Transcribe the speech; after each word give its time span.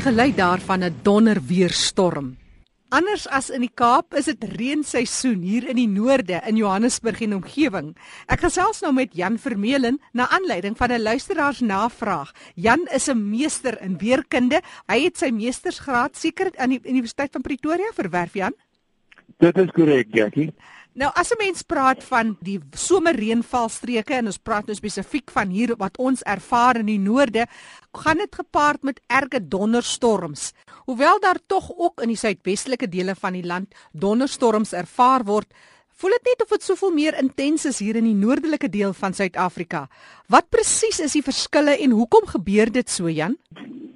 geluid 0.00 0.36
daarvan 0.36 0.84
'n 0.84 0.94
donderweerstorm. 1.02 2.36
Anders 2.88 3.28
as 3.28 3.50
in 3.50 3.60
die 3.60 3.72
Kaap 3.74 4.14
is 4.14 4.24
dit 4.24 4.42
reenseisoen 4.44 5.40
hier 5.40 5.68
in 5.68 5.76
die 5.76 5.88
noorde 5.88 6.42
in 6.46 6.56
Johannesburg 6.56 7.22
en 7.24 7.34
omgewing. 7.34 7.96
Ek 8.28 8.40
gesels 8.40 8.80
nou 8.80 8.92
met 8.92 9.14
Jan 9.16 9.38
Vermeulen 9.38 9.96
na 10.12 10.28
aanleiding 10.28 10.76
van 10.76 10.92
'n 10.92 11.02
luisteraars 11.02 11.60
navraag. 11.60 12.32
Jan 12.54 12.86
is 12.92 13.08
'n 13.08 13.30
meester 13.30 13.80
in 13.80 13.96
weerkunde. 13.98 14.60
Hy 14.86 15.04
het 15.04 15.16
sy 15.16 15.30
meestersgraad 15.30 16.16
seker 16.16 16.52
aan 16.56 16.68
die 16.68 16.80
Universiteit 16.84 17.32
van 17.32 17.42
Pretoria 17.42 17.90
verwerf, 17.94 18.34
Jan. 18.34 18.52
Dit 19.38 19.58
is 19.58 19.70
korrek, 19.70 20.08
Jackie. 20.12 20.52
Nou 20.92 21.08
as 21.16 21.32
'n 21.32 21.40
mens 21.40 21.62
praat 21.62 22.04
van 22.04 22.36
die 22.40 22.60
somerreënvalstreke 22.76 24.14
en 24.14 24.26
ons 24.26 24.38
praat 24.38 24.66
nou 24.66 24.74
spesifiek 24.76 25.30
van 25.30 25.48
hier 25.48 25.74
wat 25.76 25.96
ons 25.96 26.22
ervaar 26.22 26.76
in 26.76 26.86
die 26.86 26.98
noorde, 26.98 27.46
gaan 27.92 28.16
dit 28.16 28.34
gepaard 28.34 28.82
met 28.82 29.00
erge 29.06 29.48
donderstorms. 29.48 30.52
Hoewel 30.84 31.20
daar 31.20 31.38
tog 31.46 31.72
ook 31.76 32.02
in 32.02 32.08
die 32.08 32.16
suidwestelike 32.16 32.88
dele 32.88 33.14
van 33.14 33.32
die 33.32 33.46
land 33.46 33.74
donderstorms 33.92 34.72
ervaar 34.72 35.24
word, 35.24 35.46
voel 35.96 36.10
dit 36.10 36.24
net 36.24 36.42
of 36.42 36.48
dit 36.48 36.62
soveel 36.62 36.92
meer 36.92 37.18
intens 37.18 37.64
is 37.64 37.78
hier 37.78 37.96
in 37.96 38.04
die 38.04 38.14
noordelike 38.14 38.68
deel 38.68 38.92
van 38.92 39.14
Suid-Afrika. 39.14 39.88
Wat 40.28 40.48
presies 40.48 41.00
is 41.00 41.12
die 41.12 41.22
verskille 41.22 41.76
en 41.78 41.90
hoekom 41.90 42.26
gebeur 42.26 42.72
dit 42.72 42.90
so, 42.90 43.08
Jan? 43.08 43.36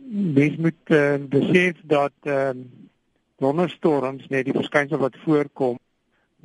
Mens 0.08 0.56
moet 0.56 0.92
uh, 0.94 1.16
besef 1.28 1.76
dat 1.82 2.12
uh, 2.24 2.50
donderstorms 3.38 4.28
net 4.28 4.44
die 4.44 4.56
verskynsel 4.56 4.98
wat 4.98 5.16
voorkom 5.24 5.76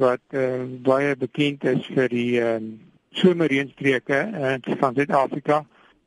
wat 0.02 0.24
uh, 0.34 0.64
baie 0.86 1.16
bekend 1.16 1.64
is 1.70 1.86
vir 1.94 2.10
die 2.10 2.42
um, 2.42 2.74
somerreënstreke 3.22 4.20
in 4.32 4.66
uh, 4.66 4.78
van 4.82 4.98
Suid-Afrika 4.98 5.62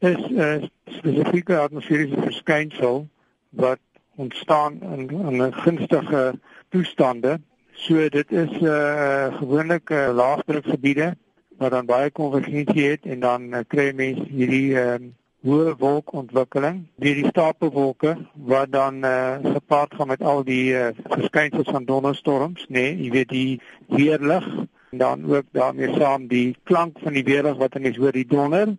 is 0.05 0.21
'n 0.29 0.39
uh, 0.39 0.69
spesifieke 0.99 1.59
atmosferiese 1.59 2.21
verskynsel 2.27 3.07
wat 3.51 3.81
ontstaan 4.17 4.81
in 4.83 5.09
'n 5.43 5.53
gunstige 5.53 6.39
toestande. 6.69 7.41
So 7.73 8.09
dit 8.09 8.33
is 8.33 8.51
'n 8.51 8.65
uh, 8.65 9.37
gewone 9.39 9.81
uh, 9.85 10.11
laagdrukgebiede 10.15 11.17
wat 11.59 11.71
dan 11.71 11.87
baie 11.87 12.11
konvergensie 12.11 12.91
het 12.91 13.03
en 13.03 13.21
dan 13.21 13.55
uh, 13.55 13.61
kry 13.69 13.93
mense 13.95 14.27
hierdie 14.29 14.75
uh, 14.75 14.95
hoë 15.45 15.75
wolkontwikkeling 15.81 16.79
deur 17.03 17.19
die 17.21 17.29
stapelwolke 17.29 18.15
wat 18.49 18.71
dan 18.73 19.03
uh, 19.05 19.37
gepaard 19.45 19.93
gaan 19.95 20.09
met 20.09 20.23
al 20.25 20.41
die 20.47 20.73
uh, 20.73 20.87
verskynsels 21.11 21.69
van 21.69 21.85
donderstorms, 21.85 22.65
nê, 22.69 22.81
nee, 22.81 22.95
jy 23.05 23.11
weet 23.13 23.29
die 23.29 23.61
weerlig 23.93 24.47
en 24.95 25.03
dan 25.03 25.27
ook 25.29 25.51
daarmee 25.53 25.93
saam 25.99 26.29
die 26.31 26.57
klank 26.65 26.97
van 27.03 27.13
die 27.13 27.27
weerlig 27.27 27.59
wat 27.61 27.77
mense 27.77 28.01
hoor 28.01 28.17
die 28.17 28.27
donder. 28.27 28.73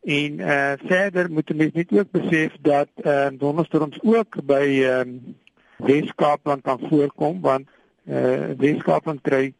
En 0.00 0.40
uh, 0.40 0.72
verder 0.84 1.30
moet 1.30 1.54
mense 1.54 1.76
net 1.80 1.92
ook 1.96 2.10
besef 2.10 2.56
dat 2.60 2.88
uh, 3.04 3.28
donderstorms 3.38 3.98
ook 4.02 4.40
by 4.44 4.64
um, 4.84 5.36
Weskaapland 5.76 6.62
kan 6.62 6.80
voorkom 6.88 7.40
want 7.40 7.68
uh, 8.04 8.52
Weskaapland 8.60 9.20
kry 9.24 9.52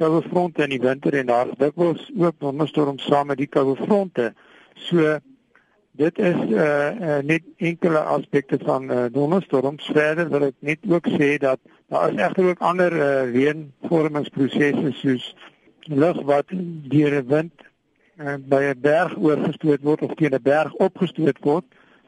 koue 0.00 0.22
fronte 0.22 0.62
in 0.64 0.74
die 0.74 0.82
winter 0.82 1.14
en 1.14 1.26
daar 1.26 1.50
is 1.50 1.58
dikwels 1.58 2.10
ook 2.16 2.38
donderstorms 2.38 3.06
saam 3.06 3.30
met 3.30 3.38
die 3.38 3.50
koue 3.50 3.76
fronte. 3.76 4.32
So 4.74 5.18
dit 5.92 6.18
is 6.18 6.36
uh, 6.48 6.90
uh 7.00 7.18
net 7.22 7.42
enkele 7.56 7.98
aspekte 7.98 8.58
van 8.64 8.90
uh, 8.90 9.04
donderstorms. 9.12 9.90
Verder 9.92 10.28
wil 10.28 10.48
ek 10.50 10.54
net 10.58 10.78
ook 10.88 11.08
sê 11.08 11.36
dat 11.38 11.58
daar 11.88 12.12
is 12.12 12.20
egter 12.20 12.48
ook 12.48 12.60
ander 12.60 12.92
uh, 12.92 13.32
reënvormingsprosesse 13.32 14.92
soos 15.02 15.34
lug 15.90 16.22
wat 16.22 16.46
deur 16.94 17.22
'n 17.22 17.26
wind 17.26 17.52
uh, 18.20 18.34
by 18.38 18.62
'n 18.70 18.80
berg 18.80 19.16
oorgestoot 19.18 19.82
word 19.82 20.02
of 20.02 20.14
teen 20.14 20.34
'n 20.34 20.42
berg 20.42 20.74
opgestoot 20.74 21.38
word 21.40 21.64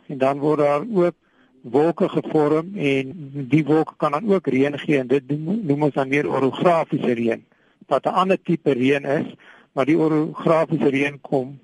en 0.06 0.18
dan 0.18 0.38
word 0.38 0.58
daar 0.58 0.84
ook 0.94 1.14
wolke 1.62 2.08
gevorm 2.08 2.76
en 2.76 3.12
die 3.48 3.64
wolke 3.64 3.94
kan 3.96 4.12
dan 4.12 4.32
ook 4.32 4.46
reën 4.46 4.78
gee 4.78 4.98
en 4.98 5.06
dit 5.06 5.30
noem 5.38 5.82
ons 5.82 5.94
dan 5.94 6.08
meer 6.08 6.28
orografiese 6.28 7.12
reën 7.12 7.44
wat 7.86 8.06
'n 8.06 8.18
ander 8.22 8.42
tipe 8.42 8.72
reën 8.72 9.04
is 9.04 9.34
maar 9.72 9.86
die 9.86 9.98
orografiese 9.98 10.88
reën 10.88 11.20
kom 11.20 11.58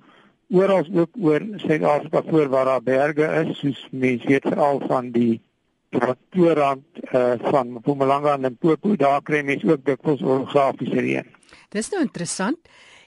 oral 0.51 0.87
ook 0.95 1.17
oor 1.21 1.45
Suid-Afrika 1.57 2.23
voor 2.31 2.49
waar 2.49 2.65
daar 2.65 2.83
berge 2.83 3.27
is, 3.45 3.59
soos 3.59 3.89
mense 3.91 4.27
weet 4.27 4.47
veral 4.49 4.81
van 4.87 5.11
die 5.11 5.41
Pretoria 5.89 6.77
uh, 6.77 7.33
van 7.51 7.73
Mpumalanga 7.73 8.35
en 8.35 8.41
Limpopo, 8.41 8.97
daar 8.97 9.23
kry 9.23 9.41
mense 9.45 9.71
ook 9.71 9.85
dikwels 9.85 10.23
orografiese 10.23 11.01
reën. 11.01 11.29
Dis 11.73 11.89
nou 11.93 12.03
interessant. 12.05 12.59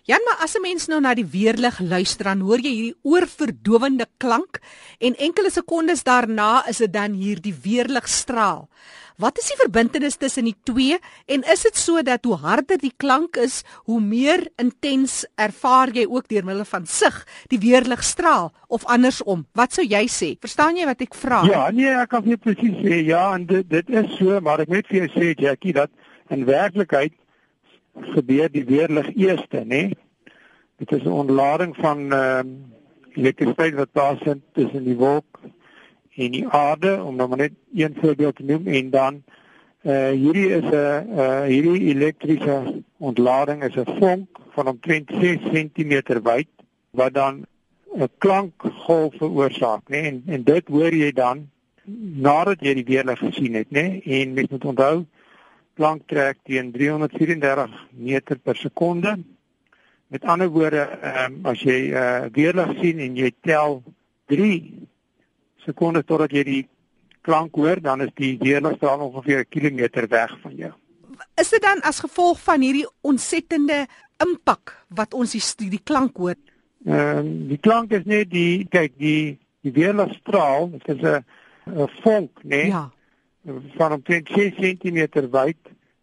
Jan, 0.10 0.22
maar 0.26 0.42
as 0.42 0.56
'n 0.58 0.62
mens 0.62 0.88
nou 0.88 1.00
na 1.00 1.14
die 1.14 1.26
weerlig 1.26 1.80
luister, 1.80 2.24
dan 2.26 2.40
hoor 2.40 2.58
jy 2.58 2.74
hierdie 2.74 3.00
oorverdowende 3.04 4.08
klank 4.18 4.60
en 5.00 5.16
enkele 5.16 5.52
sekondes 5.52 6.04
daarna 6.04 6.68
is 6.68 6.78
dit 6.78 6.94
dan 6.94 7.14
hier 7.14 7.42
die 7.42 7.54
weerlig 7.54 8.08
straal. 8.10 8.68
Wat 9.18 9.38
is 9.38 9.52
die 9.52 9.60
verbintenis 9.60 10.18
tussen 10.18 10.46
die 10.46 10.56
twee 10.64 10.98
en 11.28 11.44
is 11.44 11.62
dit 11.62 11.78
so 11.78 12.02
dat 12.02 12.26
hoe 12.26 12.36
harder 12.36 12.78
die 12.82 12.94
klank 12.98 13.38
is, 13.38 13.64
hoe 13.86 14.02
meer 14.02 14.48
intens 14.58 15.26
ervaar 15.36 15.94
jy 15.94 16.08
ook 16.10 16.28
deur 16.28 16.46
middel 16.46 16.66
van 16.66 16.86
sig 16.86 17.26
die 17.48 17.60
weerlig 17.60 18.04
straal 18.04 18.52
of 18.68 18.86
andersom? 18.86 19.46
Wat 19.54 19.74
sou 19.74 19.86
jy 19.86 20.08
sê? 20.08 20.38
Verstaan 20.42 20.78
jy 20.78 20.86
wat 20.86 21.02
ek 21.02 21.14
vra? 21.14 21.44
Ja, 21.46 21.70
nee, 21.70 21.94
ek 21.94 22.10
kan 22.10 22.26
nie 22.26 22.38
presies 22.38 22.82
sê 22.82 23.06
ja, 23.06 23.36
en 23.36 23.46
dit 23.46 23.70
dit 23.70 23.90
is 23.90 24.18
so, 24.18 24.42
maar 24.42 24.62
ek 24.62 24.70
net 24.70 24.88
vir 24.88 25.06
jou 25.06 25.10
sê 25.14 25.36
Jackie 25.38 25.74
dat 25.74 25.92
in 26.30 26.46
werklikheid 26.46 27.14
gebeur 27.94 28.52
die 28.52 28.66
weerlig 28.66 29.16
eerste, 29.16 29.64
né? 29.66 29.92
Dit 30.78 30.92
is 30.92 31.04
'n 31.04 31.20
ontlading 31.24 31.76
van 31.76 32.12
ehm 32.12 32.48
um, 32.48 32.72
elektrisiteit 33.14 33.74
wat 33.74 33.92
plaasvind 33.92 34.42
tussen 34.54 34.84
die 34.84 34.96
wolk 34.96 35.40
en 36.16 36.32
die 36.32 36.48
aarde 36.48 37.04
om 37.04 37.16
nou 37.16 37.36
net 37.36 37.52
een 37.74 37.96
voorbeeld 38.02 38.36
te 38.36 38.44
noem 38.44 38.68
en 38.68 38.90
dan 38.90 39.24
uh 39.84 40.10
hierdie 40.10 40.50
is 40.50 40.68
'n 40.70 41.20
uh 41.20 41.44
hierdie 41.44 41.94
elektriese 41.94 42.84
ontlading 42.98 43.64
is 43.64 43.76
'n 43.76 43.98
vonk 44.00 44.40
van 44.56 44.68
omtrent 44.68 45.10
6 45.20 45.38
cm 45.52 46.20
wyd 46.24 46.48
wat 46.90 47.14
dan 47.14 47.46
'n 47.96 48.10
klankgolf 48.18 49.16
veroorsaak 49.18 49.90
nê 49.90 50.04
en 50.12 50.24
en 50.26 50.44
dit 50.44 50.68
hoor 50.68 50.94
jy 50.94 51.12
dan 51.12 51.50
nadat 52.28 52.62
jy 52.62 52.74
die 52.74 52.90
weerlig 52.94 53.20
gesien 53.20 53.54
het 53.54 53.70
nê 53.70 54.02
en 54.04 54.34
mens 54.34 54.50
moet 54.50 54.66
onthou 54.66 55.06
klank 55.76 56.08
trek 56.08 56.38
teen 56.44 56.72
334 56.72 57.70
meter 57.92 58.40
per 58.40 58.56
sekonde 58.56 59.18
met 60.12 60.24
ander 60.24 60.50
woorde 60.52 60.84
um, 61.26 61.40
as 61.48 61.62
jy 61.64 61.80
uh 61.96 62.28
weerlig 62.36 62.76
sien 62.82 63.00
en 63.00 63.16
jy 63.16 63.32
tel 63.42 63.82
3 64.28 64.52
sekondes 65.66 66.06
totdat 66.06 66.34
jy 66.36 66.44
die 66.44 66.62
klank 67.22 67.56
hoor, 67.56 67.80
dan 67.82 68.02
is 68.02 68.14
die 68.18 68.34
weerligstraal 68.42 69.00
ongeveer 69.08 69.40
'n 69.40 69.50
kilometer 69.50 70.08
weg 70.08 70.32
van 70.42 70.56
jou. 70.56 70.72
Is 71.36 71.50
dit 71.50 71.62
dan 71.62 71.82
as 71.82 72.00
gevolg 72.00 72.40
van 72.42 72.62
hierdie 72.62 72.88
ontsettende 73.02 73.86
impak 74.18 74.86
wat 74.90 75.14
ons 75.14 75.32
die 75.32 75.70
die 75.70 75.84
klank 75.84 76.18
hoor? 76.18 76.36
Ehm 76.86 77.18
um, 77.18 77.48
die 77.48 77.60
klank 77.60 77.92
is 77.92 78.04
net 78.06 78.30
die 78.30 78.68
kyk 78.70 78.98
die 78.98 79.38
die 79.62 79.72
weerligstraal, 79.72 80.72
dit 80.72 80.88
is 80.88 81.02
'n 81.02 81.24
'n 81.66 81.88
vonk, 82.02 82.32
né? 82.44 82.50
Nee, 82.50 82.68
ja. 82.68 82.92
Van 83.78 83.92
omtrent 83.92 84.30
6 84.30 84.56
cm 84.56 85.08
wyd 85.32 85.58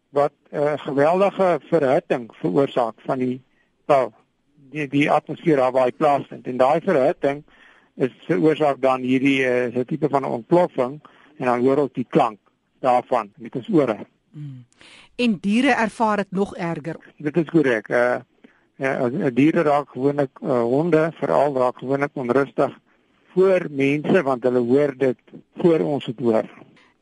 wat 0.09 0.33
'n 0.51 0.57
uh, 0.57 0.73
geweldige 0.77 1.61
verhitting 1.69 2.31
veroorsaak 2.41 2.95
van 3.07 3.19
die 3.19 3.43
wel 3.87 4.13
die 4.71 4.89
die 4.89 5.11
atmosfeer 5.11 5.71
waar 5.73 5.85
hy 5.85 5.93
plaasvind 5.93 6.47
en 6.47 6.57
daai 6.57 6.81
verhitting 6.81 7.45
is 7.95 8.13
veroorsaak 8.27 8.81
dan 8.81 9.01
hierdie 9.01 9.45
uh, 9.47 9.75
so 9.75 9.85
tipe 9.85 10.09
van 10.09 10.25
ontploffing 10.25 11.01
en 11.37 11.45
dan 11.45 11.61
hoor 11.61 11.77
ons 11.77 11.93
die 11.93 12.07
klank 12.09 12.39
daarvan 12.81 13.31
met 13.37 13.57
ons 13.57 13.69
ore. 13.69 14.07
Mm. 14.31 14.65
En 15.17 15.39
diere 15.41 15.75
ervaar 15.75 16.17
dit 16.17 16.31
nog 16.31 16.57
erger. 16.57 16.97
Dit 17.17 17.37
is 17.37 17.51
korrek. 17.51 17.89
Uh 17.89 18.19
ja, 18.79 19.09
diere 19.35 19.63
raak 19.67 19.89
gewoonlik 19.91 20.39
uh, 20.43 20.61
honde 20.63 21.11
veral 21.19 21.57
raak 21.57 21.79
gewoonlik 21.79 22.11
onrustig 22.15 22.79
voor 23.35 23.67
mense 23.71 24.23
want 24.23 24.43
hulle 24.43 24.63
hoor 24.63 24.95
dit 24.97 25.19
voor 25.57 25.81
ons 25.81 26.07
het 26.07 26.19
hoor. 26.19 26.47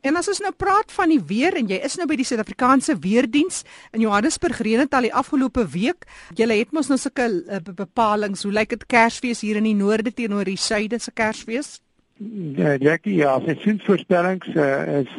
En 0.07 0.15
as 0.15 0.29
ons 0.31 0.39
nou 0.39 0.53
praat 0.55 0.91
van 0.95 1.11
die 1.11 1.19
weer 1.27 1.57
en 1.59 1.67
jy 1.67 1.77
is 1.83 1.97
nou 1.99 2.05
by 2.07 2.15
die 2.15 2.25
Suid-Afrikaanse 2.27 2.93
Weerdiens 3.03 3.63
in 3.91 4.05
Johannesburg 4.05 4.61
reën 4.63 4.85
dit 4.85 4.93
al 4.95 5.09
die 5.09 5.15
afgelope 5.21 5.65
week. 5.73 6.07
Julle 6.37 6.55
het 6.61 6.71
mos 6.71 6.87
nou 6.87 6.95
sulke 7.01 7.25
uh, 7.27 7.59
bepalinge. 7.65 8.39
Hoe 8.39 8.53
lyk 8.55 8.71
dit 8.77 8.85
Kersfees 8.87 9.43
hier 9.43 9.59
in 9.59 9.67
die 9.67 9.75
noorde 9.75 10.13
teenoor 10.15 10.47
die 10.47 10.55
suide 10.55 11.01
se 11.03 11.11
Kersfees? 11.11 11.81
Ja, 12.55 12.77
Jackie, 12.79 13.17
ja, 13.19 13.35
se 13.41 13.57
seisoensvoorspellings 13.57 14.55
uh, 14.55 15.01
is 15.01 15.11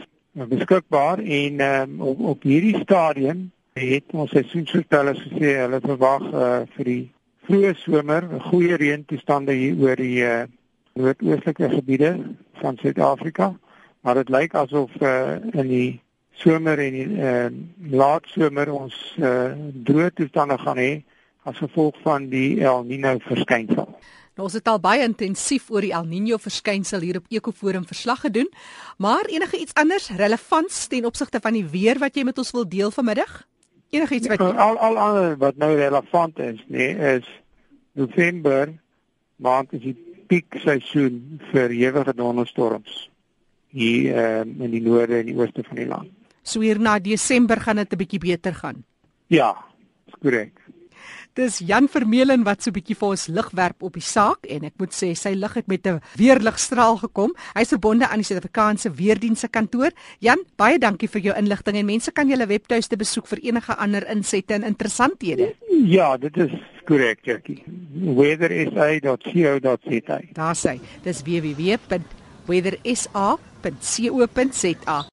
beskikbaar 0.48 1.20
en 1.20 1.60
um, 1.68 2.00
op, 2.08 2.24
op 2.32 2.48
hierdie 2.48 2.78
stadium 2.80 3.50
het 3.76 4.16
ons 4.16 4.32
seisoensvoorspellers 4.32 5.20
gesê 5.28 5.54
hulle 5.66 5.84
verwag 5.84 6.28
uh, 6.32 6.50
vir 6.78 6.92
die 6.94 7.00
vroeë 7.44 7.76
somer 7.84 8.32
goeie 8.48 8.80
reëntoestande 8.80 9.52
hier 9.58 9.78
oor 9.84 10.00
die 10.00 10.24
uh, 10.24 10.42
noordoostelike 10.96 11.74
gebiede 11.76 12.16
van 12.62 12.80
Suid-Afrika 12.80 13.52
maar 14.00 14.20
dit 14.20 14.28
lyk 14.28 14.54
asof 14.54 14.90
uh, 15.00 15.36
in 15.52 15.68
die 15.68 16.00
somer 16.38 16.78
en 16.78 16.94
die 16.94 17.06
uh, 17.18 17.48
laat 17.90 18.26
somer 18.34 18.70
ons 18.72 18.94
uh, 19.18 19.50
droë 19.88 20.12
toestande 20.14 20.58
gaan 20.62 20.78
hê 20.78 20.92
as 21.48 21.58
gevolg 21.58 21.96
van 22.04 22.28
die 22.30 22.60
El 22.60 22.84
Niño 22.86 23.16
verskynsel. 23.24 23.88
Nou, 24.38 24.46
ons 24.46 24.54
het 24.54 24.68
al 24.70 24.78
baie 24.78 25.02
intensief 25.02 25.70
oor 25.72 25.82
die 25.82 25.94
El 25.96 26.06
Niño 26.06 26.38
verskynsel 26.38 27.02
hier 27.02 27.18
op 27.18 27.26
Ekoforum 27.32 27.86
verslag 27.88 28.22
gedoen, 28.26 28.50
maar 29.02 29.26
enige 29.26 29.58
iets 29.58 29.74
anders 29.74 30.10
relevants 30.14 30.86
ten 30.92 31.08
opsigte 31.08 31.40
van 31.42 31.56
die 31.58 31.64
weer 31.66 31.98
wat 31.98 32.14
jy 32.14 32.26
met 32.28 32.38
ons 32.38 32.52
wil 32.54 32.68
deel 32.68 32.94
vanmiddag? 32.94 33.40
Enige 33.90 34.14
iets 34.14 34.28
wat 34.28 34.44
ja, 34.44 34.52
al 34.62 34.78
al 34.78 34.98
ander 35.00 35.36
wat 35.40 35.56
nou 35.56 35.72
relevant 35.74 36.38
is, 36.38 36.60
nee, 36.68 36.94
is 37.16 37.26
November 37.98 38.74
maand 39.36 39.72
is 39.72 39.82
die 39.82 39.96
piekseisoen 40.28 41.40
vir 41.50 41.72
ewige 41.72 42.14
donderstorms 42.14 43.08
hier 43.70 44.40
um, 44.40 44.62
in 44.62 44.70
die 44.70 44.82
noorde 44.82 45.20
en 45.20 45.26
die 45.26 45.36
ooste 45.36 45.64
van 45.66 45.76
die 45.76 45.88
land. 45.88 46.10
So 46.42 46.64
hier 46.64 46.80
na 46.80 46.98
Desember 46.98 47.60
gaan 47.60 47.76
dit 47.76 47.92
'n 47.92 47.96
bietjie 47.96 48.20
beter 48.20 48.54
gaan. 48.54 48.84
Ja, 49.28 49.54
korrek. 50.22 50.56
Dis 51.38 51.60
Jan 51.62 51.86
Vermeulen 51.86 52.42
wat 52.42 52.62
so 52.62 52.70
'n 52.70 52.74
bietjie 52.74 52.96
vir 52.98 53.08
ons 53.08 53.28
lig 53.28 53.50
werp 53.54 53.82
op 53.82 53.94
die 53.94 54.02
saak 54.02 54.46
en 54.50 54.64
ek 54.64 54.72
moet 54.78 54.90
sê 54.90 55.14
sy 55.14 55.34
lig 55.34 55.54
het 55.54 55.68
met 55.68 55.86
'n 55.86 56.00
weerligstraal 56.16 56.96
gekom. 56.96 57.32
Hy's 57.54 57.68
verbonde 57.68 58.08
aan 58.08 58.18
die 58.18 58.24
Suid-Afrikaanse 58.24 58.90
Weerdienste 58.90 59.48
kantoor. 59.48 59.90
Jan, 60.18 60.38
baie 60.56 60.78
dankie 60.78 61.08
vir 61.08 61.20
jou 61.20 61.36
inligting 61.36 61.76
en 61.76 61.86
mense 61.86 62.10
kan 62.10 62.28
julle 62.28 62.46
webtuiste 62.46 62.96
besoek 62.96 63.26
vir 63.26 63.38
enige 63.42 63.76
ander 63.76 64.10
insette 64.10 64.54
en 64.54 64.64
interessanthede. 64.64 65.54
Ja, 65.84 66.16
dit 66.16 66.36
is 66.36 66.50
korrek, 66.84 67.18
Jackie. 67.22 67.62
weathersa.co.za. 67.94 70.20
Daar 70.32 70.56
sê, 70.56 70.80
dis 71.04 71.22
www.weathersa.co.za. 72.48 75.04